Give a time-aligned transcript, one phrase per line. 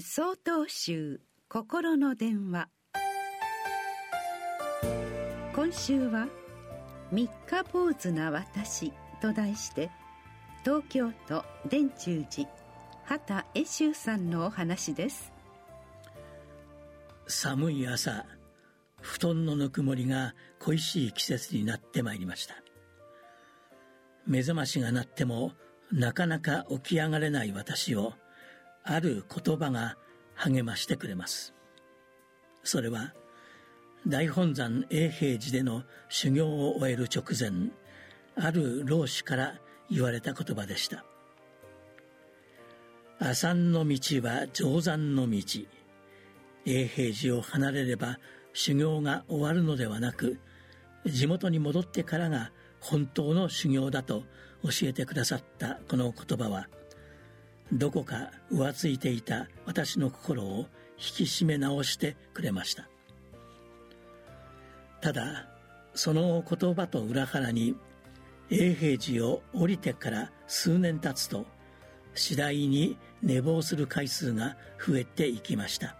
[0.00, 2.68] 総統集心の電話。
[5.54, 6.28] 今週は
[7.12, 9.90] 「三日坊主な私」と題して
[10.64, 12.48] 東京都伝中寺
[13.04, 15.32] 畑恵修さんのお話です。
[17.26, 18.24] 寒い朝
[19.02, 22.54] 布団のぬくもりが恋しい季節になってまいりました。
[24.26, 25.52] 目覚ましが鳴っても
[25.92, 28.14] なかなか起き上がれない私を
[28.84, 29.96] ある言葉が
[30.34, 31.54] 励ましてくれます。
[32.62, 33.14] それは
[34.06, 37.70] 大本山永平寺での修行を終える直前
[38.36, 39.54] ある老子から
[39.90, 41.04] 言われた言葉でした
[43.20, 45.42] 「阿三の道は定山の道」
[46.64, 48.18] 永平寺を離れれば
[48.52, 50.38] 修行が終わるのではなく
[51.06, 54.24] 地元に戻ってからが本当の修行だと
[54.62, 56.68] 教えてくださったこの言葉は
[57.72, 60.66] どこか浮ついていた私の心を
[60.98, 62.88] 引き締め直してくれました。
[65.00, 65.48] ただ
[65.94, 67.74] その言葉と裏腹に
[68.50, 71.46] 永平寺を降りてから数年経つと
[72.14, 75.96] 次第に寝坊する回数が増えていきました。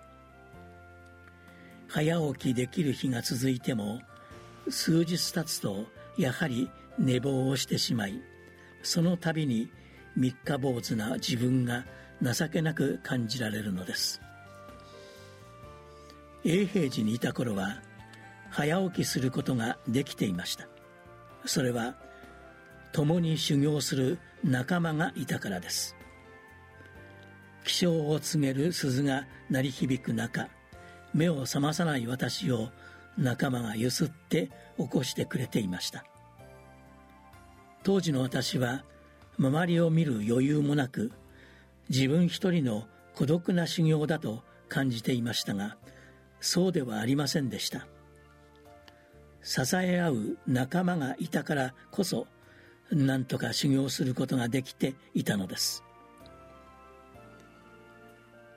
[1.88, 4.00] 早起きできる日が続いても
[4.68, 8.20] 数日経つとやはり寝坊をしてしまい
[8.82, 9.70] その度に
[10.16, 11.84] 三日坊主な自分が
[12.22, 14.20] 情けなく感じられるのです。
[16.44, 17.82] 永平寺にいた頃は
[18.50, 20.66] 早起きすることができていました。
[21.44, 21.94] それは
[22.92, 25.96] 共に修行する仲間がいたからです。
[27.64, 30.48] 起床を告げる鈴が鳴り響く中
[31.12, 32.70] 目を覚まさない私を
[33.18, 36.04] 仲間がゆすって起こしてくれていました。
[37.82, 38.84] 当時の私は
[39.40, 41.12] 周りを見る余裕もなく
[41.88, 45.78] 自分一人の孤独な修行だと感じていましたが
[46.40, 47.86] そうではありませんでした。
[49.42, 52.26] 支え合う仲間がいたからこそ
[52.90, 55.82] 何とか修行することができていたのです。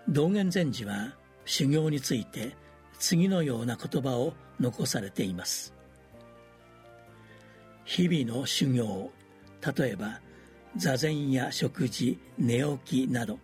[0.09, 2.57] 道元禅師は修行について
[2.99, 5.73] 次のような言葉を残されています。
[7.85, 9.11] 日々の修行
[9.77, 10.19] 例えば
[10.75, 13.39] 座禅や食事寝起きなど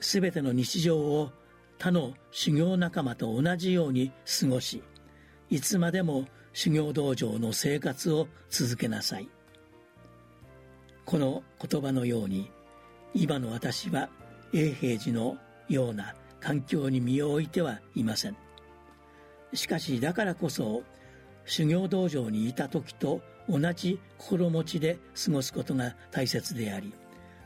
[0.00, 1.30] 全ての日常を
[1.78, 4.82] 他の修行仲間と同じように過ごし
[5.50, 9.28] いつまでも修行道場の生活を続けなさい。
[11.04, 12.50] この言葉のように
[13.14, 14.08] 今の私は
[14.52, 15.36] 永平寺の
[15.68, 18.36] ような環境に身を置いてはいません。
[19.52, 20.82] しかしだからこそ
[21.46, 26.92] 修行道場にいた時と同じ心持ちで過ごすことが大切であり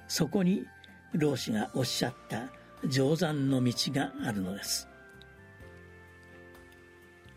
[0.09, 0.65] そこに
[1.13, 2.49] 老子がおっしゃった
[2.89, 4.89] 定山の道があるのです。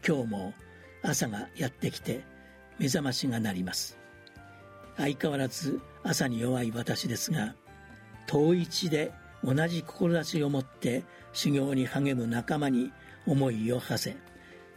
[0.05, 0.53] 今日も
[1.01, 2.23] 朝がやってきて
[2.79, 3.97] 目覚ましが鳴ります。
[4.97, 7.55] 相変わらず朝に弱い私ですが
[8.27, 9.11] 遠一で
[9.43, 11.03] 同じ志を持って
[11.33, 12.91] 修行に励む仲間に
[13.25, 14.17] 思いを馳せ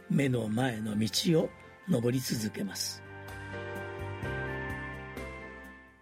[0.09, 1.49] 目の前の道を
[1.89, 3.01] 登り続けます。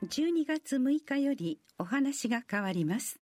[0.04, 3.25] 12月6日よりお話が変わります。